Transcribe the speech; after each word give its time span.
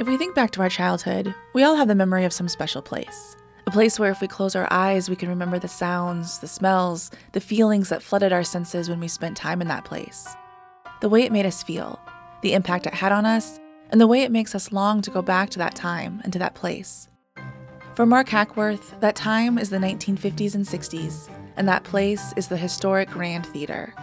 If 0.00 0.08
we 0.08 0.16
think 0.16 0.34
back 0.34 0.50
to 0.52 0.60
our 0.60 0.68
childhood, 0.68 1.32
we 1.52 1.62
all 1.62 1.76
have 1.76 1.86
the 1.86 1.94
memory 1.94 2.24
of 2.24 2.32
some 2.32 2.48
special 2.48 2.82
place. 2.82 3.36
A 3.68 3.70
place 3.70 3.96
where 3.96 4.10
if 4.10 4.20
we 4.20 4.26
close 4.26 4.56
our 4.56 4.66
eyes, 4.72 5.08
we 5.08 5.14
can 5.14 5.28
remember 5.28 5.60
the 5.60 5.68
sounds, 5.68 6.40
the 6.40 6.48
smells, 6.48 7.12
the 7.30 7.40
feelings 7.40 7.90
that 7.90 8.02
flooded 8.02 8.32
our 8.32 8.42
senses 8.42 8.88
when 8.88 8.98
we 8.98 9.06
spent 9.06 9.36
time 9.36 9.62
in 9.62 9.68
that 9.68 9.84
place. 9.84 10.34
The 11.00 11.08
way 11.08 11.22
it 11.22 11.30
made 11.30 11.46
us 11.46 11.62
feel, 11.62 12.00
the 12.42 12.54
impact 12.54 12.88
it 12.88 12.94
had 12.94 13.12
on 13.12 13.24
us, 13.24 13.60
and 13.90 14.00
the 14.00 14.08
way 14.08 14.22
it 14.22 14.32
makes 14.32 14.52
us 14.56 14.72
long 14.72 15.00
to 15.00 15.12
go 15.12 15.22
back 15.22 15.48
to 15.50 15.60
that 15.60 15.76
time 15.76 16.20
and 16.24 16.32
to 16.32 16.40
that 16.40 16.56
place. 16.56 17.08
For 17.94 18.04
Mark 18.04 18.28
Hackworth, 18.28 18.98
that 18.98 19.14
time 19.14 19.58
is 19.58 19.70
the 19.70 19.78
1950s 19.78 20.56
and 20.56 20.64
60s, 20.64 21.30
and 21.56 21.68
that 21.68 21.84
place 21.84 22.34
is 22.36 22.48
the 22.48 22.56
historic 22.56 23.10
Grand 23.10 23.46
Theater. 23.46 23.94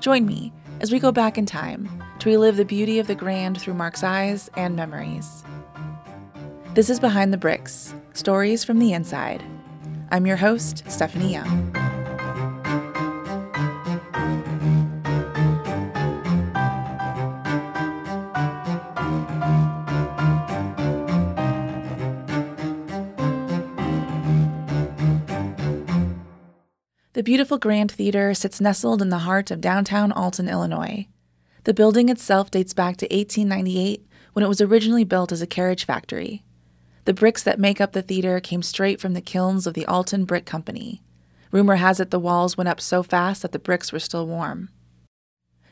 Join 0.00 0.24
me 0.24 0.54
as 0.82 0.90
we 0.90 0.98
go 0.98 1.12
back 1.12 1.38
in 1.38 1.46
time 1.46 1.88
to 2.18 2.28
relive 2.28 2.56
the 2.56 2.64
beauty 2.64 2.98
of 2.98 3.06
the 3.06 3.14
Grand 3.14 3.58
through 3.58 3.74
Mark's 3.74 4.02
eyes 4.02 4.50
and 4.56 4.74
memories. 4.74 5.44
This 6.74 6.90
is 6.90 6.98
Behind 6.98 7.32
the 7.32 7.38
Bricks 7.38 7.94
Stories 8.14 8.64
from 8.64 8.80
the 8.80 8.92
Inside. 8.92 9.44
I'm 10.10 10.26
your 10.26 10.36
host, 10.36 10.82
Stephanie 10.90 11.32
Young. 11.32 11.81
The 27.14 27.22
beautiful 27.22 27.58
Grand 27.58 27.92
Theater 27.92 28.32
sits 28.32 28.58
nestled 28.58 29.02
in 29.02 29.10
the 29.10 29.18
heart 29.18 29.50
of 29.50 29.60
downtown 29.60 30.12
Alton, 30.12 30.48
Illinois. 30.48 31.08
The 31.64 31.74
building 31.74 32.08
itself 32.08 32.50
dates 32.50 32.72
back 32.72 32.96
to 32.96 33.04
1898 33.04 34.06
when 34.32 34.42
it 34.42 34.48
was 34.48 34.62
originally 34.62 35.04
built 35.04 35.30
as 35.30 35.42
a 35.42 35.46
carriage 35.46 35.84
factory. 35.84 36.42
The 37.04 37.12
bricks 37.12 37.42
that 37.42 37.58
make 37.58 37.82
up 37.82 37.92
the 37.92 38.00
theater 38.00 38.40
came 38.40 38.62
straight 38.62 38.98
from 38.98 39.12
the 39.12 39.20
kilns 39.20 39.66
of 39.66 39.74
the 39.74 39.84
Alton 39.84 40.24
Brick 40.24 40.46
Company. 40.46 41.02
Rumor 41.50 41.76
has 41.76 42.00
it 42.00 42.10
the 42.10 42.18
walls 42.18 42.56
went 42.56 42.68
up 42.68 42.80
so 42.80 43.02
fast 43.02 43.42
that 43.42 43.52
the 43.52 43.58
bricks 43.58 43.92
were 43.92 43.98
still 43.98 44.26
warm. 44.26 44.70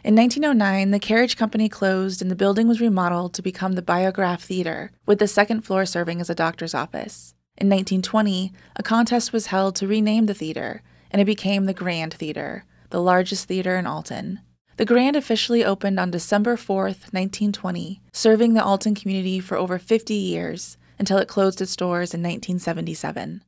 In 0.05 0.15
1909, 0.15 0.91
the 0.91 0.99
carriage 0.99 1.39
company 1.39 1.71
closed 1.71 2.21
and 2.21 2.31
the 2.31 2.37
building 2.37 2.69
was 2.69 2.83
remodeled 2.83 3.33
to 3.33 3.41
become 3.41 3.73
the 3.73 3.83
Biograph 3.83 4.43
Theater, 4.43 4.93
with 5.07 5.19
the 5.19 5.27
second 5.27 5.63
floor 5.63 5.87
serving 5.87 6.21
as 6.21 6.29
a 6.29 6.35
doctor's 6.35 6.75
office. 6.75 7.35
In 7.57 7.71
1920, 7.71 8.53
a 8.77 8.83
contest 8.83 9.33
was 9.33 9.47
held 9.47 9.75
to 9.77 9.87
rename 9.87 10.27
the 10.27 10.35
theater, 10.35 10.83
and 11.11 11.21
it 11.21 11.27
became 11.27 11.65
the 11.65 11.75
Grand 11.75 12.15
Theater, 12.15 12.65
the 12.91 13.01
largest 13.01 13.47
theater 13.49 13.77
in 13.77 13.87
Alton. 13.87 14.41
The 14.77 14.85
Grand 14.87 15.17
officially 15.17 15.65
opened 15.65 16.01
on 16.01 16.11
December 16.11 16.57
4th, 16.57 17.13
1920, 17.13 18.01
serving 18.13 18.55
the 18.55 18.65
Alton 18.65 18.95
community 18.95 19.39
for 19.39 19.57
over 19.59 19.79
50 19.79 20.15
years 20.15 20.79
until 20.99 21.19
it 21.19 21.29
closed 21.29 21.61
its 21.61 21.77
doors 21.77 22.15
in 22.15 22.21
1977. 22.21 23.43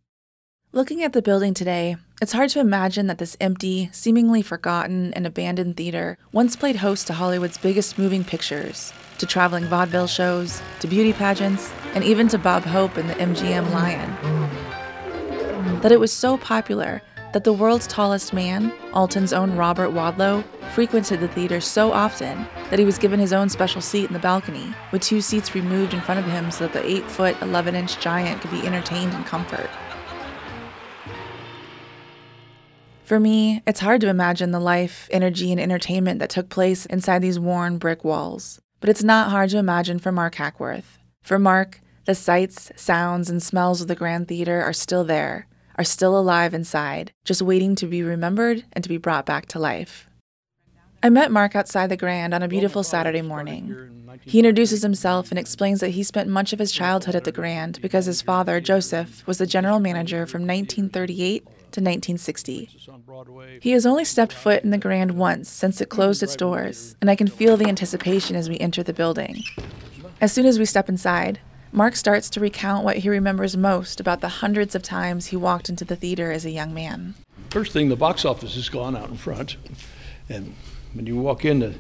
Looking 0.75 1.03
at 1.03 1.13
the 1.13 1.21
building 1.21 1.53
today, 1.53 1.97
it's 2.23 2.33
hard 2.33 2.49
to 2.51 2.61
imagine 2.61 3.07
that 3.07 3.19
this 3.19 3.37
empty, 3.41 3.91
seemingly 3.93 4.41
forgotten, 4.41 5.13
and 5.13 5.27
abandoned 5.27 5.77
theater 5.77 6.17
once 6.33 6.57
played 6.57 6.77
host 6.77 7.07
to 7.09 7.13
Hollywood's 7.13 7.59
biggest 7.59 7.99
moving 7.99 8.25
pictures, 8.25 8.93
to 9.19 9.27
traveling 9.27 9.65
vaudeville 9.65 10.07
shows, 10.07 10.63
to 10.81 10.87
beauty 10.87 11.13
pageants, 11.13 11.71
and 11.95 12.03
even 12.05 12.27
to 12.29 12.39
Bob 12.39 12.65
Hope 12.65 12.97
and 12.97 13.11
the 13.11 13.15
MGM 13.15 13.71
Lion. 13.71 14.11
That 15.81 15.93
it 15.93 16.01
was 16.01 16.13
so 16.13 16.39
popular 16.39 17.03
that 17.33 17.45
the 17.45 17.53
world's 17.53 17.87
tallest 17.87 18.33
man, 18.33 18.73
Alton's 18.93 19.33
own 19.33 19.57
Robert 19.57 19.91
Wadlow, 19.91 20.45
frequented 20.75 21.21
the 21.21 21.29
theater 21.29 21.61
so 21.61 21.93
often 21.93 22.47
that 22.71 22.79
he 22.79 22.85
was 22.85 22.99
given 22.99 23.19
his 23.19 23.33
own 23.33 23.49
special 23.49 23.81
seat 23.81 24.07
in 24.07 24.13
the 24.13 24.19
balcony, 24.19 24.73
with 24.91 25.03
two 25.03 25.21
seats 25.21 25.55
removed 25.55 25.95
in 25.95 26.01
front 26.01 26.21
of 26.21 26.27
him 26.27 26.51
so 26.51 26.67
that 26.67 26.73
the 26.73 26.87
8 26.87 27.11
foot, 27.11 27.37
11 27.43 27.75
inch 27.75 27.99
giant 28.01 28.41
could 28.41 28.51
be 28.51 28.67
entertained 28.67 29.15
in 29.15 29.25
comfort. 29.25 29.71
For 33.05 33.19
me, 33.19 33.63
it's 33.67 33.81
hard 33.81 34.01
to 34.03 34.09
imagine 34.09 34.53
the 34.53 34.61
life, 34.61 35.09
energy, 35.11 35.51
and 35.53 35.61
entertainment 35.61 36.19
that 36.21 36.31
took 36.31 36.49
place 36.49 36.87
inside 36.87 37.21
these 37.21 37.39
worn 37.39 37.79
brick 37.79 38.05
walls. 38.05 38.61
But 38.81 38.89
it's 38.89 39.03
not 39.03 39.31
hard 39.31 39.51
to 39.51 39.59
imagine 39.59 39.99
for 39.99 40.13
Mark 40.13 40.35
Hackworth. 40.37 40.99
For 41.23 41.39
Mark, 41.39 41.81
the 42.05 42.15
sights, 42.15 42.73
sounds, 42.75 43.29
and 43.29 43.43
smells 43.43 43.81
of 43.81 43.89
the 43.89 43.95
Grand 43.95 44.29
Theater 44.29 44.63
are 44.63 44.73
still 44.73 45.05
there, 45.05 45.47
are 45.83 45.85
still 45.85 46.17
alive 46.17 46.55
inside, 46.55 47.13
just 47.25 47.43
waiting 47.43 47.75
to 47.75 47.87
be 47.87 48.05
remembered 48.05 48.65
and 48.73 48.85
to 48.85 48.89
be 48.89 48.99
brought 48.99 49.27
back 49.27 49.47
to 49.47 49.59
life. 49.59 50.09
I 51.03 51.11
met 51.11 51.33
Mark 51.33 51.57
outside 51.57 51.89
the 51.89 51.97
Grand 51.97 52.33
on 52.33 52.41
a 52.41 52.47
beautiful 52.47 52.85
Saturday 52.85 53.21
morning. 53.21 54.09
He 54.21 54.39
introduces 54.39 54.83
himself 54.83 55.33
and 55.33 55.41
explains 55.41 55.81
that 55.81 55.89
he 55.89 56.05
spent 56.05 56.29
much 56.29 56.53
of 56.53 56.61
his 56.61 56.71
childhood 56.71 57.17
at 57.17 57.25
the 57.25 57.33
Grand 57.33 57.81
because 57.83 58.07
his 58.07 58.23
father, 58.23 58.61
Joseph, 58.61 59.27
was 59.27 59.39
the 59.39 59.47
general 59.47 59.81
manager 59.81 60.25
from 60.25 60.43
1938 60.43 61.45
to 61.45 61.81
1960. 61.81 62.71
He 63.61 63.73
has 63.73 63.85
only 63.85 64.05
stepped 64.05 64.33
foot 64.33 64.63
in 64.63 64.71
the 64.71 64.79
Grand 64.79 65.11
once 65.11 65.51
since 65.51 65.81
it 65.81 65.89
closed 65.89 66.23
its 66.23 66.37
doors, 66.37 66.95
and 67.01 67.11
I 67.11 67.17
can 67.17 67.27
feel 67.27 67.57
the 67.57 67.67
anticipation 67.67 68.37
as 68.37 68.49
we 68.49 68.57
enter 68.61 68.85
the 68.85 68.93
building. 68.93 69.43
As 70.21 70.33
soon 70.33 70.47
as 70.47 70.61
we 70.61 70.65
step 70.65 70.89
inside, 70.89 71.41
Mark 71.75 71.97
starts 71.97 72.29
to 72.29 72.39
recount 72.39 72.85
what 72.85 72.99
he 72.99 73.09
remembers 73.09 73.57
most 73.57 73.99
about 73.99 74.21
the 74.21 74.29
hundreds 74.29 74.75
of 74.75 74.83
times 74.83 75.29
he 75.29 75.37
walked 75.37 75.71
into 75.71 75.87
the 75.87 75.97
theater 75.97 76.31
as 76.31 76.45
a 76.45 76.51
young 76.51 76.75
man. 76.75 77.15
First 77.49 77.73
thing, 77.73 77.89
the 77.89 77.97
box 77.97 78.27
office 78.27 78.57
is 78.57 78.69
gone 78.69 78.95
out 78.95 79.09
in 79.09 79.17
front. 79.17 79.57
And 80.29 80.55
when 80.93 81.07
you 81.07 81.17
walk 81.17 81.47
in, 81.47 81.61
the 81.61 81.75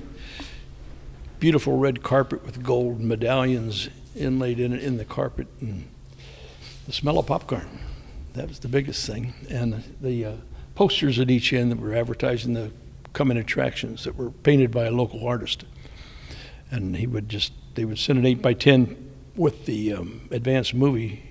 beautiful 1.38 1.76
red 1.76 2.02
carpet 2.02 2.42
with 2.46 2.62
gold 2.62 3.00
medallions 3.00 3.90
inlaid 4.16 4.58
in, 4.58 4.72
in 4.72 4.96
the 4.96 5.04
carpet, 5.04 5.46
and 5.60 5.86
the 6.86 6.92
smell 6.92 7.18
of 7.18 7.26
popcorn. 7.26 7.78
That 8.32 8.48
was 8.48 8.60
the 8.60 8.68
biggest 8.68 9.06
thing. 9.06 9.34
And 9.50 9.84
the 10.00 10.24
uh, 10.24 10.32
posters 10.74 11.18
at 11.18 11.30
each 11.30 11.52
end 11.52 11.70
that 11.70 11.78
were 11.78 11.94
advertising 11.94 12.54
the 12.54 12.70
coming 13.12 13.36
attractions 13.36 14.04
that 14.04 14.16
were 14.16 14.30
painted 14.30 14.70
by 14.70 14.86
a 14.86 14.90
local 14.90 15.28
artist. 15.28 15.66
And 16.70 16.96
he 16.96 17.06
would 17.06 17.28
just, 17.28 17.52
they 17.74 17.84
would 17.84 17.98
send 17.98 18.18
an 18.18 18.24
8 18.24 18.40
by 18.40 18.54
10 18.54 19.11
with 19.36 19.66
the 19.66 19.92
um, 19.92 20.28
advanced 20.30 20.74
movie 20.74 21.22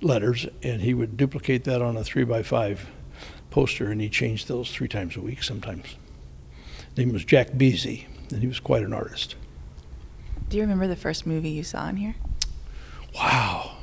letters, 0.00 0.46
and 0.62 0.82
he 0.82 0.94
would 0.94 1.16
duplicate 1.16 1.64
that 1.64 1.82
on 1.82 1.96
a 1.96 2.04
three 2.04 2.24
by 2.24 2.42
five 2.42 2.88
poster, 3.50 3.90
and 3.90 4.00
he 4.00 4.08
changed 4.08 4.48
those 4.48 4.70
three 4.70 4.88
times 4.88 5.16
a 5.16 5.20
week 5.20 5.42
sometimes. 5.42 5.96
His 6.88 6.98
name 6.98 7.12
was 7.12 7.24
Jack 7.24 7.52
Beasy, 7.52 8.06
and 8.30 8.40
he 8.40 8.46
was 8.46 8.60
quite 8.60 8.82
an 8.82 8.92
artist. 8.92 9.36
Do 10.48 10.56
you 10.56 10.62
remember 10.62 10.86
the 10.86 10.96
first 10.96 11.26
movie 11.26 11.50
you 11.50 11.64
saw 11.64 11.88
in 11.88 11.96
here? 11.96 12.16
Wow. 13.14 13.76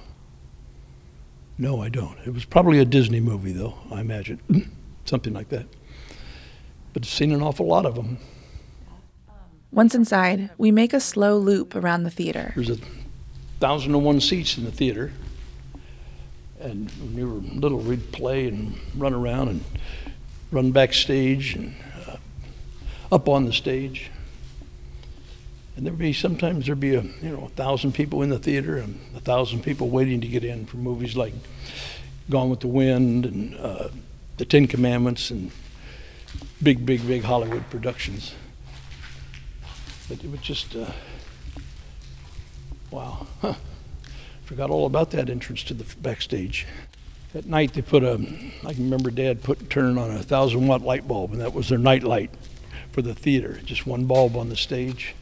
No, 1.58 1.82
I 1.82 1.90
don't. 1.90 2.18
It 2.26 2.34
was 2.34 2.46
probably 2.46 2.80
a 2.80 2.86
Disney 2.86 3.20
movie, 3.20 3.52
though, 3.52 3.76
I 3.92 4.02
imagine. 4.02 4.40
Something 5.06 5.34
like 5.34 5.50
that. 5.50 5.66
But 6.94 7.04
I've 7.04 7.10
seen 7.10 7.32
an 7.32 7.42
awful 7.42 7.66
lot 7.66 7.86
of 7.86 7.96
them. 7.96 8.18
Once 9.72 9.96
inside, 9.96 10.50
we 10.58 10.70
make 10.70 10.94
a 10.94 11.00
slow 11.00 11.38
loop 11.38 11.76
around 11.76 12.04
the 12.04 12.10
theater. 12.10 12.52
There's 12.56 12.70
a 12.70 12.78
thousand 13.62 13.94
and 13.94 14.04
one 14.04 14.20
seats 14.20 14.58
in 14.58 14.66
the 14.66 14.72
theater. 14.72 15.12
And 16.60 16.90
when 16.92 17.16
we 17.16 17.24
were 17.24 17.40
little, 17.40 17.78
we'd 17.78 18.12
play 18.12 18.48
and 18.48 18.76
run 18.98 19.14
around 19.14 19.50
and 19.50 19.64
run 20.52 20.72
backstage 20.72 21.56
and 21.56 21.76
uh, 22.08 22.18
up 23.12 23.30
on 23.30 23.46
the 23.46 23.54
stage. 23.54 24.10
And 25.76 25.86
there'd 25.86 25.98
be 25.98 26.12
sometimes 26.12 26.66
there'd 26.66 26.80
be 26.80 26.96
a 26.96 27.02
you 27.02 27.30
know 27.30 27.46
a 27.46 27.50
thousand 27.50 27.94
people 27.94 28.24
in 28.24 28.30
the 28.30 28.40
theater 28.40 28.78
and 28.78 29.00
a 29.16 29.20
thousand 29.20 29.64
people 29.64 29.90
waiting 29.90 30.22
to 30.22 30.28
get 30.28 30.44
in 30.44 30.66
for 30.66 30.78
movies 30.78 31.16
like 31.16 31.34
Gone 32.30 32.50
with 32.50 32.62
the 32.62 32.68
Wind 32.68 33.26
and 33.26 33.56
uh, 33.58 33.90
The 34.38 34.46
Ten 34.46 34.68
Commandments 34.68 35.30
and 35.30 35.52
big, 36.62 36.86
big, 36.86 37.06
big 37.08 37.24
Hollywood 37.24 37.70
productions. 37.70 38.34
But 40.10 40.24
it 40.24 40.32
was 40.32 40.42
just. 40.42 40.76
Uh, 40.76 40.92
Wow. 42.92 43.26
Huh. 43.42 43.56
Forgot 44.44 44.70
all 44.70 44.86
about 44.86 45.12
that 45.12 45.30
entrance 45.30 45.64
to 45.64 45.74
the 45.74 45.86
backstage. 46.02 46.68
At 47.34 47.46
night, 47.46 47.74
they 47.74 47.82
put 47.82 48.04
a, 48.04 48.16
I 48.66 48.74
can 48.74 48.84
remember 48.84 49.10
Dad 49.10 49.42
put, 49.42 49.70
turning 49.70 49.98
on 49.98 50.12
a 50.12 50.22
thousand 50.22 50.68
watt 50.68 50.82
light 50.82 51.08
bulb, 51.08 51.32
and 51.32 51.40
that 51.40 51.54
was 51.54 51.70
their 51.70 51.78
night 51.78 52.04
light 52.04 52.30
for 52.92 53.02
the 53.02 53.16
theater. 53.16 53.62
Just 53.64 53.88
one 53.88 54.06
bulb 54.06 54.36
on 54.36 54.50
the 54.50 54.58
stage. 54.58 55.16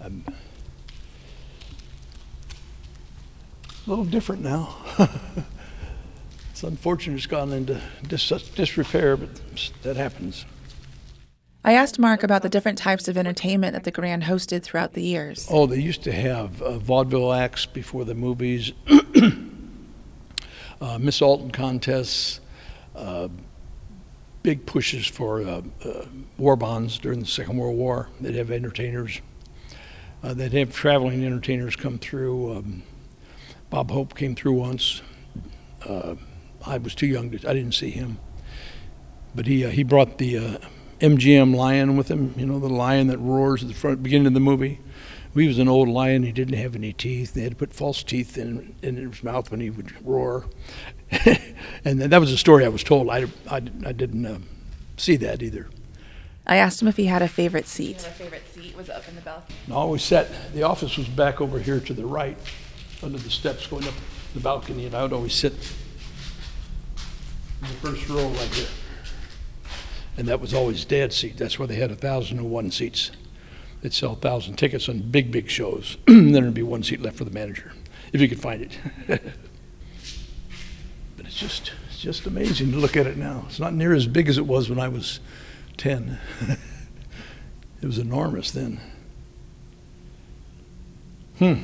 Um, 0.00 0.24
a 3.86 3.90
little 3.90 4.04
different 4.04 4.42
now. 4.42 4.76
it's 6.50 6.64
unfortunate 6.64 7.14
it's 7.14 7.26
gone 7.26 7.52
into 7.52 7.80
dis- 8.08 8.50
disrepair, 8.56 9.16
but 9.16 9.30
that 9.82 9.94
happens. 9.94 10.44
I 11.66 11.72
asked 11.72 11.98
Mark 11.98 12.22
about 12.22 12.42
the 12.42 12.48
different 12.48 12.78
types 12.78 13.08
of 13.08 13.18
entertainment 13.18 13.72
that 13.72 13.82
the 13.82 13.90
Grand 13.90 14.22
hosted 14.22 14.62
throughout 14.62 14.92
the 14.92 15.02
years. 15.02 15.48
Oh, 15.50 15.66
they 15.66 15.80
used 15.80 16.04
to 16.04 16.12
have 16.12 16.62
uh, 16.62 16.78
vaudeville 16.78 17.32
acts 17.32 17.66
before 17.66 18.04
the 18.04 18.14
movies, 18.14 18.70
uh, 20.80 20.98
Miss 21.00 21.20
Alton 21.20 21.50
contests, 21.50 22.38
uh, 22.94 23.26
big 24.44 24.64
pushes 24.64 25.08
for 25.08 25.42
uh, 25.42 25.62
uh, 25.84 26.06
war 26.38 26.54
bonds 26.54 27.00
during 27.00 27.18
the 27.18 27.26
Second 27.26 27.56
World 27.56 27.76
War. 27.76 28.10
They'd 28.20 28.36
have 28.36 28.52
entertainers. 28.52 29.20
Uh, 30.22 30.34
they'd 30.34 30.52
have 30.52 30.72
traveling 30.72 31.24
entertainers 31.24 31.74
come 31.74 31.98
through. 31.98 32.58
Um, 32.58 32.84
Bob 33.70 33.90
Hope 33.90 34.14
came 34.14 34.36
through 34.36 34.52
once. 34.52 35.02
I 35.84 36.78
was 36.78 36.94
too 36.94 37.08
young 37.08 37.32
to, 37.32 37.50
I 37.50 37.54
didn't 37.54 37.74
see 37.74 37.90
him. 37.90 38.18
But 39.34 39.48
he, 39.48 39.68
he 39.70 39.82
brought 39.82 40.18
the 40.18 40.60
MGM 41.00 41.54
lion 41.54 41.96
with 41.96 42.10
him, 42.10 42.34
you 42.36 42.46
know, 42.46 42.58
the 42.58 42.68
lion 42.68 43.08
that 43.08 43.18
roars 43.18 43.62
at 43.62 43.68
the 43.68 43.74
front 43.74 44.02
beginning 44.02 44.28
of 44.28 44.34
the 44.34 44.40
movie. 44.40 44.80
He 45.34 45.46
was 45.46 45.58
an 45.58 45.68
old 45.68 45.88
lion. 45.88 46.22
He 46.22 46.32
didn't 46.32 46.54
have 46.54 46.74
any 46.74 46.94
teeth. 46.94 47.34
They 47.34 47.42
had 47.42 47.52
to 47.52 47.56
put 47.56 47.74
false 47.74 48.02
teeth 48.02 48.38
in, 48.38 48.74
in 48.80 48.96
his 48.96 49.22
mouth 49.22 49.50
when 49.50 49.60
he 49.60 49.68
would 49.68 49.92
roar. 50.04 50.46
and 51.84 52.00
that 52.00 52.18
was 52.18 52.32
a 52.32 52.38
story 52.38 52.64
I 52.64 52.68
was 52.68 52.82
told. 52.82 53.10
I, 53.10 53.26
I, 53.50 53.56
I 53.56 53.92
didn't 53.92 54.24
uh, 54.24 54.38
see 54.96 55.16
that 55.16 55.42
either. 55.42 55.68
I 56.46 56.56
asked 56.56 56.80
him 56.80 56.88
if 56.88 56.96
he 56.96 57.06
had 57.06 57.20
a 57.20 57.28
favorite 57.28 57.66
seat. 57.66 58.00
He 58.00 58.04
had 58.04 58.12
favorite 58.14 58.54
seat 58.54 58.76
was 58.76 58.88
up 58.88 59.06
in 59.08 59.14
the 59.16 59.20
balcony. 59.20 59.56
I 59.68 59.72
always 59.72 60.02
sat, 60.02 60.28
the 60.54 60.62
office 60.62 60.96
was 60.96 61.08
back 61.08 61.40
over 61.40 61.58
here 61.58 61.80
to 61.80 61.92
the 61.92 62.06
right, 62.06 62.38
under 63.02 63.18
the 63.18 63.30
steps 63.30 63.66
going 63.66 63.86
up 63.86 63.94
the 64.32 64.40
balcony, 64.40 64.86
and 64.86 64.94
I 64.94 65.02
would 65.02 65.12
always 65.12 65.34
sit 65.34 65.52
in 65.52 65.58
the 67.60 67.74
first 67.82 68.08
row 68.08 68.28
right 68.28 68.54
here. 68.54 68.68
And 70.16 70.26
that 70.28 70.40
was 70.40 70.54
always 70.54 70.84
Dad's 70.84 71.16
seat. 71.16 71.36
That's 71.36 71.58
where 71.58 71.68
they 71.68 71.76
had 71.76 71.90
1,001 71.90 72.70
seats. 72.70 73.10
They'd 73.82 73.92
sell 73.92 74.10
1,000 74.10 74.56
tickets 74.56 74.88
on 74.88 75.00
big, 75.00 75.30
big 75.30 75.50
shows. 75.50 75.98
then 76.06 76.32
there'd 76.32 76.54
be 76.54 76.62
one 76.62 76.82
seat 76.82 77.02
left 77.02 77.16
for 77.16 77.24
the 77.24 77.30
manager, 77.30 77.72
if 78.12 78.20
you 78.20 78.28
could 78.28 78.40
find 78.40 78.62
it. 78.62 78.78
but 81.16 81.26
it's 81.26 81.36
just, 81.36 81.72
it's 81.88 82.00
just 82.00 82.26
amazing 82.26 82.72
to 82.72 82.78
look 82.78 82.96
at 82.96 83.06
it 83.06 83.16
now. 83.16 83.44
It's 83.46 83.60
not 83.60 83.74
near 83.74 83.92
as 83.92 84.06
big 84.06 84.28
as 84.28 84.38
it 84.38 84.46
was 84.46 84.70
when 84.70 84.80
I 84.80 84.88
was 84.88 85.20
10. 85.76 86.18
it 87.82 87.86
was 87.86 87.98
enormous 87.98 88.50
then. 88.50 88.80
Hmm. 91.38 91.62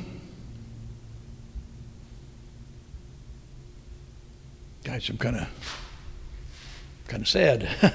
Gosh, 4.83 5.09
I'm 5.09 5.17
kind 5.17 5.37
of 5.37 5.47
kind 7.07 7.23
of 7.23 7.27
sad, 7.27 7.69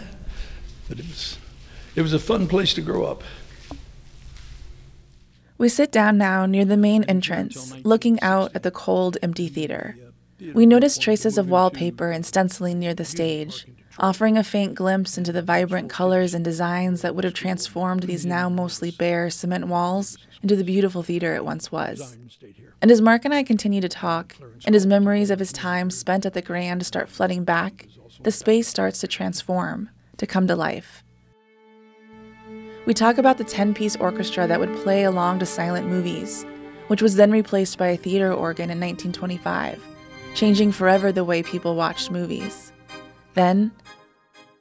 but 0.89 0.99
it 0.99 1.07
was 1.07 1.39
it 1.95 2.03
was 2.03 2.13
a 2.13 2.19
fun 2.19 2.47
place 2.47 2.75
to 2.75 2.81
grow 2.81 3.05
up. 3.05 3.23
We 5.57 5.69
sit 5.69 5.91
down 5.91 6.17
now 6.19 6.47
near 6.47 6.65
the 6.65 6.77
main 6.77 7.03
entrance, 7.05 7.75
looking 7.83 8.21
out 8.21 8.53
at 8.55 8.63
the 8.63 8.71
cold, 8.71 9.19
empty 9.23 9.49
theater. 9.49 9.97
We 10.55 10.67
notice 10.67 10.99
traces 10.99 11.37
of 11.37 11.51
wallpaper 11.51 12.13
and 12.13 12.25
stenciling 12.25 12.79
near 12.79 12.95
the 12.95 13.05
stage, 13.05 13.67
offering 13.99 14.39
a 14.39 14.45
faint 14.45 14.77
glimpse 14.77 15.19
into 15.19 15.33
the 15.33 15.43
vibrant 15.43 15.91
colors 15.91 16.33
and 16.33 16.45
designs 16.45 17.03
that 17.03 17.17
would 17.17 17.25
have 17.25 17.35
transformed 17.35 18.05
these 18.05 18.25
now 18.25 18.49
mostly 18.49 18.93
bare 18.93 19.31
cement 19.31 19.67
walls 19.67 20.17
into 20.41 20.55
the 20.55 20.63
beautiful 20.63 21.03
theater 21.03 21.35
it 21.35 21.45
once 21.45 21.73
was. 21.73 22.17
And 22.81 22.93
as 22.93 23.01
Mark 23.01 23.25
and 23.25 23.35
I 23.35 23.43
continue 23.43 23.81
to 23.81 23.89
talk, 23.89 24.37
and 24.65 24.77
as 24.77 24.87
memories 24.87 25.33
of 25.33 25.41
his 25.41 25.53
time 25.53 25.91
spent 25.91 26.25
at 26.25 26.35
the 26.35 26.43
Grand 26.43 26.87
start 26.87 27.09
flooding 27.09 27.43
back, 27.43 27.89
the 28.23 28.31
space 28.31 28.69
starts 28.69 29.01
to 29.01 29.09
transform, 29.09 29.91
to 30.19 30.27
come 30.27 30.47
to 30.47 30.55
life. 30.57 31.03
We 32.87 32.95
talk 32.95 33.19
about 33.19 33.39
the 33.39 33.45
10 33.45 33.75
piece 33.75 33.97
orchestra 33.97 34.47
that 34.47 34.61
would 34.61 34.75
play 34.77 35.05
along 35.05 35.41
to 35.41 35.47
silent 35.47 35.89
movies, 35.89 36.47
which 36.87 37.03
was 37.03 37.17
then 37.17 37.31
replaced 37.31 37.79
by 37.79 37.89
a 37.89 37.97
theater 37.97 38.33
organ 38.33 38.71
in 38.71 38.81
1925, 38.81 39.83
changing 40.35 40.73
forever 40.73 41.13
the 41.13 41.25
way 41.25 41.43
people 41.43 41.75
watched 41.75 42.11
movies. 42.11 42.73
Then, 43.35 43.73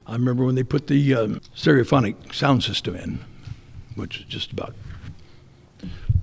I 0.06 0.14
remember 0.14 0.46
when 0.46 0.56
they 0.56 0.64
put 0.64 0.88
the 0.88 1.16
um, 1.16 1.42
stereophonic 1.56 2.34
sound 2.34 2.64
system 2.64 2.96
in, 2.96 3.20
which 3.96 4.20
is 4.20 4.26
just 4.26 4.52
about 4.52 4.76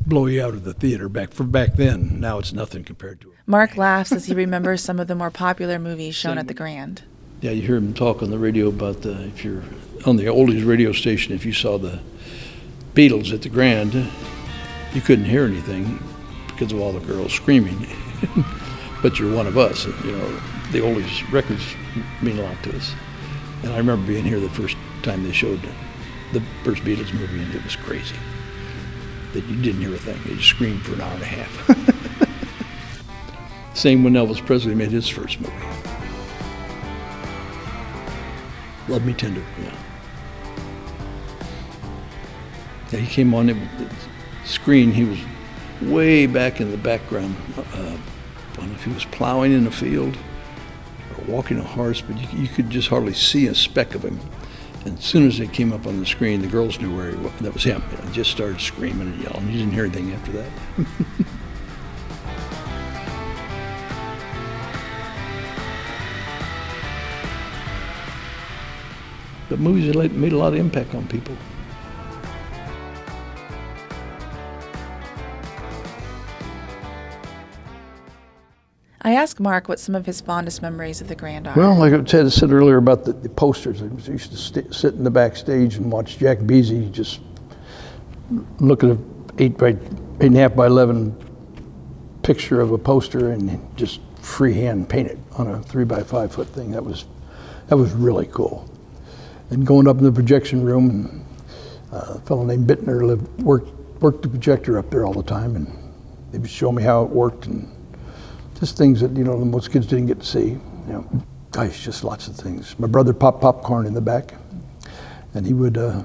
blow 0.07 0.27
you 0.27 0.43
out 0.43 0.55
of 0.55 0.65
the 0.65 0.75
theater 0.75 1.09
back 1.09 1.33
for 1.33 1.45
back 1.45 1.75
then. 1.77 2.21
Now 2.21 2.39
it's 2.39 2.53
nothing 2.53 2.85
compared 2.85 3.21
to 3.23 3.29
it. 3.29 3.39
Mark 3.47 3.77
laughs 3.77 4.13
as 4.13 4.27
he 4.27 4.35
remembers 4.35 4.83
some 4.83 5.01
of 5.01 5.07
the 5.07 5.15
more 5.15 5.31
popular 5.31 5.79
movies 5.79 6.15
shown 6.15 6.39
at 6.39 6.49
the 6.49 6.55
Grand. 6.55 7.03
Yeah, 7.41 7.51
you 7.51 7.63
hear 7.63 7.77
him 7.77 7.93
talk 7.93 8.23
on 8.23 8.31
the 8.31 8.39
radio 8.39 8.69
about 8.69 9.03
the 9.03 9.25
if 9.27 9.45
you're 9.45 9.63
on 10.07 10.17
the 10.17 10.25
oldies 10.25 10.67
radio 10.67 10.93
station, 10.93 11.35
if 11.35 11.45
you 11.45 11.53
saw 11.53 11.79
the 11.79 12.01
Beatles 12.95 13.33
at 13.33 13.43
the 13.43 13.49
Grand, 13.49 13.95
you 14.95 15.01
couldn't 15.01 15.27
hear 15.27 15.45
anything 15.45 15.99
because 16.49 16.73
of 16.73 16.81
all 16.81 16.93
the 16.93 17.01
girls 17.07 17.33
screaming. 17.33 17.87
but 19.03 19.19
you're 19.19 19.35
one 19.35 19.47
of 19.47 19.59
us, 19.59 19.87
you 19.87 20.13
know. 20.13 20.41
The 20.73 20.79
oldies 20.81 21.31
records 21.31 21.63
mean 22.23 22.39
a 22.39 22.43
lot 22.43 22.63
to 22.65 22.77
us. 22.77 22.93
And 23.63 23.73
I 23.73 23.77
remember 23.77 24.07
being 24.07 24.25
here 24.25 24.41
the 24.41 24.49
first 24.51 24.77
time 25.03 25.25
they 25.25 25.33
showed 25.33 25.61
the 26.33 26.41
first 26.65 26.83
Beatles 26.83 27.13
movie, 27.13 27.43
and 27.43 27.55
it 27.55 27.63
was 27.63 27.77
crazy 27.77 28.17
that 29.35 29.45
you 29.47 29.61
didn't 29.61 29.83
hear 29.83 29.95
a 29.95 29.99
thing. 29.99 30.19
You 30.27 30.41
screamed 30.41 30.83
for 30.83 30.95
an 30.95 31.01
hour 31.01 31.13
and 31.13 31.23
a 31.23 31.27
half. 31.27 32.29
Same 33.75 34.05
when 34.05 34.15
Elvis 34.15 34.45
Presley 34.45 34.75
made 34.75 34.91
his 34.91 35.09
first 35.09 35.41
movie. 35.41 35.53
Me 39.03 39.13
Tender, 39.13 39.43
yeah. 39.63 39.75
Yeah, 42.93 43.01
he 43.01 43.07
came 43.07 43.35
on 43.35 43.47
the 43.47 43.57
screen. 44.45 44.93
He 44.93 45.05
was 45.05 45.19
way 45.83 46.27
back 46.27 46.61
in 46.61 46.71
the 46.71 46.77
background. 46.77 47.35
Uh, 47.57 47.63
I 48.53 48.57
don't 48.57 48.69
know 48.69 48.75
if 48.75 48.85
he 48.85 48.93
was 48.93 49.05
plowing 49.07 49.53
in 49.53 49.67
a 49.67 49.71
field 49.71 50.17
or 51.17 51.25
walking 51.25 51.59
a 51.59 51.63
horse, 51.63 52.01
but 52.01 52.17
you, 52.19 52.43
you 52.43 52.49
could 52.49 52.71
just 52.71 52.89
hardly 52.89 53.15
see 53.15 53.47
a 53.47 53.55
speck 53.55 53.95
of 53.95 54.05
him. 54.05 54.21
And 54.85 54.99
as 54.99 55.05
soon 55.05 55.27
as 55.27 55.39
they 55.39 55.47
came 55.47 55.73
up 55.73 55.87
on 55.87 55.99
the 55.99 56.07
screen, 56.07 56.43
the 56.43 56.47
girls 56.47 56.79
knew 56.79 56.95
where 56.95 57.11
he 57.11 57.17
was. 57.17 57.33
That 57.41 57.55
was 57.55 57.65
him. 57.65 57.83
He 58.07 58.13
just 58.13 58.31
started 58.31 58.61
screaming 58.61 59.13
and 59.13 59.23
yelling. 59.23 59.47
You 59.49 59.59
didn't 59.59 59.73
hear 59.73 59.87
anything 59.87 60.13
after 60.13 60.33
that. 60.33 60.51
but 69.55 69.61
movies 69.61 69.95
made 70.11 70.33
a 70.33 70.37
lot 70.37 70.53
of 70.53 70.59
impact 70.59 70.97
on 70.97 71.07
people. 71.07 71.37
I 79.03 79.13
asked 79.13 79.39
Mark 79.39 79.69
what 79.69 79.79
some 79.79 79.95
of 79.95 80.07
his 80.07 80.21
fondest 80.21 80.61
memories 80.61 81.01
of 81.01 81.07
the 81.07 81.15
Grand 81.15 81.47
are. 81.47 81.55
Well, 81.55 81.77
like 81.77 81.93
I 81.93 82.03
said, 82.05 82.27
I 82.27 82.31
said 82.31 82.51
earlier 82.51 82.79
about 82.79 83.05
the, 83.05 83.13
the 83.13 83.29
posters, 83.29 83.81
I 83.81 83.85
used 84.11 84.33
to 84.33 84.37
st- 84.37 84.75
sit 84.75 84.95
in 84.95 85.05
the 85.05 85.11
backstage 85.11 85.77
and 85.77 85.93
watch 85.93 86.19
Jack 86.19 86.45
Beasley 86.45 86.91
just 86.91 87.21
look 88.59 88.83
at 88.83 88.91
an 88.91 89.31
eight 89.39 89.57
by 89.57 89.69
eight 89.69 89.77
and 90.19 90.37
a 90.37 90.41
half 90.41 90.57
by 90.57 90.67
eleven 90.67 91.17
picture 92.25 92.61
of 92.61 92.73
a 92.73 92.79
poster 92.79 93.31
and 93.31 93.61
just 93.77 94.01
freehand 94.21 94.89
paint 94.89 95.13
it 95.13 95.19
on 95.39 95.47
a 95.47 95.63
three 95.63 95.85
by 95.85 96.03
five 96.03 96.33
foot 96.33 96.49
thing. 96.49 96.73
That 96.73 96.85
was 96.85 97.05
that 97.69 97.77
was 97.77 97.93
really 97.93 98.27
cool. 98.27 98.69
And 99.51 99.67
going 99.67 99.87
up 99.87 99.99
in 99.99 100.05
the 100.05 100.13
projection 100.13 100.65
room, 100.65 100.91
and, 100.91 101.25
uh, 101.93 102.15
a 102.15 102.21
fellow 102.21 102.45
named 102.45 102.67
Bittner 102.69 103.03
lived, 103.07 103.27
worked 103.43 103.71
worked 104.01 104.23
the 104.23 104.29
projector 104.29 104.79
up 104.79 104.91
there 104.91 105.07
all 105.07 105.15
the 105.15 105.23
time, 105.23 105.57
and 105.57 105.67
they 106.31 106.39
would 106.39 106.51
show 106.51 106.71
me 106.71 106.83
how 106.83 107.05
it 107.05 107.11
worked 107.11 107.47
and 107.47 107.67
just 108.59 108.77
things 108.77 109.01
that 109.01 109.17
you 109.17 109.25
know 109.25 109.37
most 109.39 109.73
kids 109.73 109.87
didn't 109.87 110.07
get 110.07 110.21
to 110.21 110.27
see. 110.27 110.49
You 110.87 110.93
know, 110.93 111.23
gosh, 111.53 111.83
just 111.83 112.05
lots 112.05 112.29
of 112.29 112.37
things. 112.37 112.79
My 112.79 112.87
brother 112.87 113.15
popped 113.15 113.41
popcorn 113.41 113.87
in 113.87 113.95
the 113.95 114.01
back, 114.01 114.35
and 115.33 115.47
he 115.47 115.55
would 115.55 115.79
uh, 115.79 116.03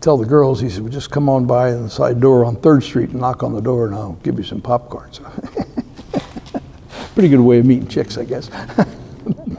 tell 0.00 0.18
the 0.18 0.26
girls, 0.26 0.60
he 0.60 0.68
said, 0.68 0.82
"Well, 0.82 0.92
just 0.92 1.10
come 1.10 1.28
on 1.28 1.46
by 1.46 1.72
the 1.72 1.88
side 1.88 2.20
door 2.20 2.44
on 2.44 2.56
Third 2.56 2.82
Street 2.82 3.10
and 3.10 3.20
knock 3.20 3.42
on 3.42 3.54
the 3.54 3.62
door, 3.62 3.86
and 3.86 3.94
I'll 3.94 4.18
give 4.22 4.36
you 4.36 4.44
some 4.44 4.60
popcorn." 4.60 5.12
So, 5.12 5.22
pretty 7.14 7.30
good 7.30 7.40
way 7.40 7.60
of 7.60 7.66
meeting 7.66 7.88
chicks, 7.88 8.18
I 8.18 8.24
guess. 8.24 8.50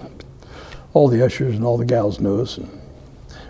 all 0.93 1.07
the 1.07 1.23
ushers 1.25 1.55
and 1.55 1.63
all 1.63 1.77
the 1.77 1.85
gals 1.85 2.19
knew 2.19 2.41
us, 2.41 2.57
and 2.57 2.69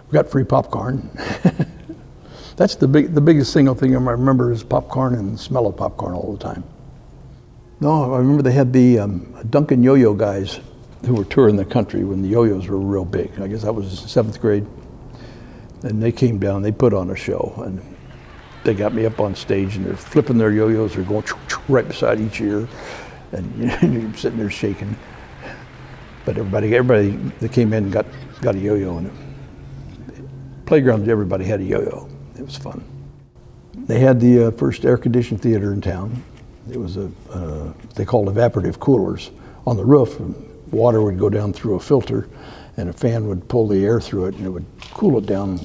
we 0.08 0.14
got 0.14 0.30
free 0.30 0.44
popcorn. 0.44 1.10
That's 2.56 2.76
the 2.76 2.88
big, 2.88 3.14
the 3.14 3.22
biggest 3.22 3.52
single 3.52 3.76
thing 3.76 3.96
I 3.96 4.00
remember 4.00 4.52
is 4.52 4.64
popcorn 4.64 5.16
and 5.16 5.34
the 5.34 5.38
smell 5.38 5.68
of 5.68 5.76
popcorn 5.76 6.14
all 6.14 6.34
the 6.34 6.44
time. 6.44 6.64
No, 7.80 8.14
I 8.14 8.18
remember 8.18 8.44
they 8.44 8.52
had 8.52 8.72
the 8.72 9.00
um, 9.00 9.36
Duncan 9.50 9.84
yo-yo 9.84 10.14
guys 10.14 10.60
who 11.06 11.16
were 11.16 11.26
touring 11.26 11.56
the 11.56 11.66
country 11.66 12.04
when 12.04 12.22
the 12.22 12.30
yo-yos 12.30 12.68
were 12.68 12.78
real 12.78 13.04
big. 13.04 13.32
I 13.42 13.48
guess 13.48 13.64
that 13.64 13.74
was 13.74 14.00
seventh 14.10 14.40
grade. 14.40 14.66
And 15.82 16.02
they 16.02 16.12
came 16.12 16.40
down, 16.40 16.62
they 16.62 16.72
put 16.72 16.94
on 16.94 17.10
a 17.10 17.16
show, 17.16 17.54
and 17.66 17.82
they 18.64 18.74
got 18.74 18.94
me 18.94 19.06
up 19.06 19.20
on 19.20 19.36
stage, 19.36 19.76
and 19.76 19.86
they're 19.86 19.98
flipping 19.98 20.38
their 20.38 20.52
yo-yos, 20.52 20.96
they're 20.96 21.04
going 21.04 21.26
right 21.68 21.86
beside 21.86 22.22
each 22.22 22.40
ear, 22.40 22.70
and 23.34 23.54
you 23.58 23.66
know, 23.90 24.00
you're 24.00 24.14
sitting 24.14 24.40
there 24.40 24.50
shaking. 24.50 24.96
But 26.26 26.38
everybody, 26.38 26.76
everybody 26.76 27.32
that 27.40 27.52
came 27.52 27.74
in 27.74 27.92
got 27.92 28.06
got 28.42 28.56
a 28.56 28.60
yo-yo, 28.60 28.98
and 28.98 29.12
Playgrounds, 30.66 31.08
everybody 31.10 31.46
had 31.46 31.60
a 31.60 31.64
yo-yo. 31.64 32.10
It 32.38 32.46
was 32.46 32.56
fun. 32.56 32.84
They 33.76 34.00
had 34.00 34.20
the 34.20 34.48
uh, 34.48 34.52
first 34.52 34.86
air-conditioned 34.86 35.42
theater 35.42 35.74
in 35.74 35.82
town. 35.82 36.24
It 36.72 36.78
was 36.78 36.96
a, 36.98 37.12
uh, 37.30 37.74
they 37.96 38.06
called 38.06 38.28
evaporative 38.28 38.80
coolers 38.80 39.32
on 39.68 39.76
the 39.76 39.84
roof. 39.84 40.20
Water 40.72 41.02
would 41.02 41.20
go 41.20 41.30
down 41.30 41.52
through 41.52 41.76
a 41.76 41.80
filter, 41.80 42.30
and 42.78 42.90
a 42.90 42.94
fan 42.94 43.28
would 43.28 43.48
pull 43.50 43.68
the 43.68 43.84
air 43.84 44.00
through 44.00 44.28
it, 44.28 44.36
and 44.36 44.46
it 44.46 44.50
would 44.50 44.66
cool 44.94 45.18
it 45.18 45.26
down 45.26 45.60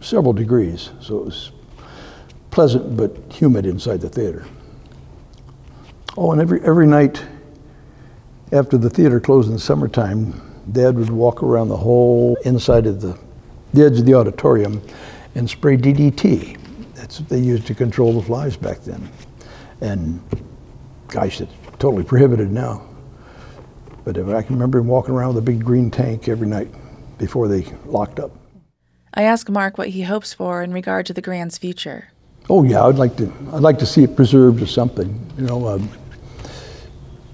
several 0.00 0.32
degrees. 0.32 0.90
So 1.00 1.18
it 1.18 1.24
was 1.26 1.52
pleasant 2.50 2.96
but 2.96 3.16
humid 3.32 3.66
inside 3.66 4.00
the 4.00 4.08
theater. 4.08 4.44
Oh, 6.16 6.32
and 6.32 6.40
every, 6.40 6.60
every 6.62 6.86
night 6.86 7.24
after 8.52 8.78
the 8.78 8.90
theater 8.90 9.20
closed 9.20 9.48
in 9.48 9.54
the 9.54 9.60
summertime, 9.60 10.40
Dad 10.72 10.96
would 10.96 11.10
walk 11.10 11.42
around 11.42 11.68
the 11.68 11.76
whole 11.76 12.36
inside 12.44 12.86
of 12.86 13.00
the, 13.00 13.18
the 13.74 13.84
edge 13.84 13.98
of 13.98 14.06
the 14.06 14.14
auditorium 14.14 14.82
and 15.34 15.48
spray 15.48 15.76
DDT. 15.76 16.56
That's 16.94 17.20
what 17.20 17.28
they 17.28 17.38
used 17.38 17.66
to 17.66 17.74
control 17.74 18.12
the 18.12 18.22
flies 18.22 18.56
back 18.56 18.80
then. 18.80 19.08
And 19.80 20.20
gosh, 21.08 21.40
it's 21.40 21.52
totally 21.78 22.04
prohibited 22.04 22.50
now. 22.50 22.86
But 24.04 24.18
I 24.18 24.42
can 24.42 24.54
remember 24.54 24.78
him 24.78 24.86
walking 24.86 25.14
around 25.14 25.34
with 25.34 25.38
a 25.38 25.46
big 25.46 25.64
green 25.64 25.90
tank 25.90 26.28
every 26.28 26.46
night 26.46 26.68
before 27.18 27.48
they 27.48 27.64
locked 27.86 28.18
up. 28.18 28.30
I 29.14 29.22
ask 29.22 29.48
Mark 29.48 29.78
what 29.78 29.88
he 29.88 30.02
hopes 30.02 30.32
for 30.32 30.62
in 30.62 30.72
regard 30.72 31.06
to 31.06 31.12
the 31.12 31.20
Grand's 31.20 31.58
future. 31.58 32.08
Oh 32.50 32.62
yeah, 32.62 32.84
I'd 32.84 32.96
like 32.96 33.16
to. 33.16 33.30
I'd 33.52 33.62
like 33.62 33.78
to 33.80 33.86
see 33.86 34.04
it 34.04 34.16
preserved 34.16 34.62
or 34.62 34.66
something. 34.66 35.08
You 35.36 35.44
know, 35.44 35.68
um, 35.68 35.90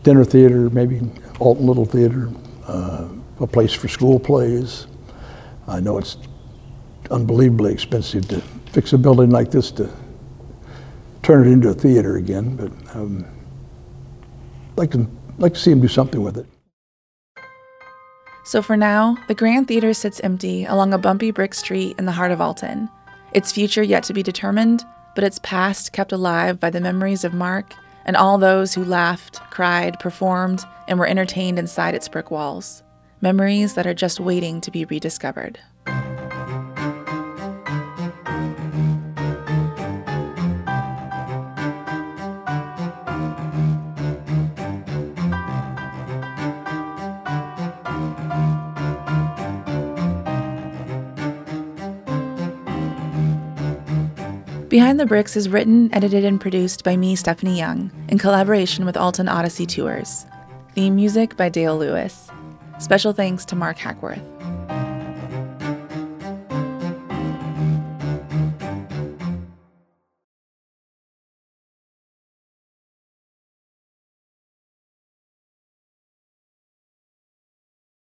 dinner 0.05 0.25
theater, 0.25 0.71
maybe 0.71 1.01
Alton 1.41 1.67
Little 1.67 1.87
Theater, 1.87 2.31
uh, 2.69 3.09
a 3.41 3.47
place 3.47 3.73
for 3.73 3.89
school 3.89 4.21
plays. 4.21 4.87
I 5.67 5.81
know 5.81 5.99
it's 5.99 6.19
unbelievably 7.11 7.73
expensive 7.73 8.29
to 8.29 8.41
fix 8.71 8.93
a 8.93 8.99
building 8.99 9.31
like 9.31 9.51
this 9.51 9.71
to 9.73 9.91
turn 11.23 11.49
it 11.49 11.51
into 11.51 11.71
a 11.71 11.75
theater 11.75 12.17
again, 12.17 12.55
but 12.55 12.71
um, 12.95 13.25
I'd 14.73 14.79
like 14.79 14.91
to 14.93 15.09
like 15.39 15.55
to 15.55 15.61
see 15.61 15.73
him 15.73 15.81
do 15.81 15.89
something 15.89 16.23
with 16.23 16.37
it. 16.37 16.47
So 18.45 18.61
for 18.61 18.77
now, 18.77 19.17
the 19.27 19.35
Grand 19.35 19.67
Theater 19.67 19.95
sits 19.95 20.21
empty 20.21 20.67
along 20.67 20.93
a 20.93 20.99
bumpy 20.99 21.31
brick 21.31 21.55
street 21.55 21.97
in 21.99 22.05
the 22.05 22.13
heart 22.13 22.31
of 22.31 22.43
Alton. 22.43 22.91
Its 23.33 23.51
future 23.51 23.83
yet 23.83 24.05
to 24.05 24.13
be 24.13 24.23
determined, 24.23 24.85
but 25.15 25.25
its 25.25 25.41
past 25.43 25.93
kept 25.93 26.13
alive 26.13 26.61
by 26.61 26.69
the 26.69 26.81
memories 26.81 27.25
of 27.25 27.33
Mark 27.33 27.75
and 28.05 28.17
all 28.17 28.39
those 28.39 28.75
who 28.75 28.85
laughed, 28.85 29.41
cried, 29.51 29.99
performed, 30.01 30.65
and 30.89 30.99
were 30.99 31.07
entertained 31.07 31.59
inside 31.59 31.95
its 31.95 32.09
brick 32.09 32.31
walls. 32.31 32.83
Memories 33.21 33.75
that 33.75 33.87
are 33.87 33.95
just 33.95 34.21
waiting 34.21 34.61
to 34.61 34.71
be 34.71 34.85
rediscovered. 34.85 35.59
Behind 54.75 54.99
the 54.99 55.07
Bricks 55.07 55.37
is 55.37 55.49
written, 55.49 55.89
edited, 55.95 56.25
and 56.25 56.41
produced 56.41 56.83
by 56.83 56.97
me, 56.97 57.15
Stephanie 57.15 57.57
Young, 57.57 57.93
in 58.09 58.19
collaboration 58.19 58.85
with 58.85 58.97
Alton 58.97 59.29
Odyssey 59.29 59.67
Tours. 59.67 60.27
Theme 60.73 60.97
music 60.97 61.37
by 61.37 61.49
Dale 61.49 61.79
Lewis. 61.79 62.29
Special 62.81 63.13
thanks 63.13 63.45
to 63.45 63.55
Mark 63.55 63.79
Hackworth. 63.79 64.19